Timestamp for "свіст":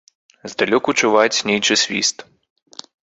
1.83-2.17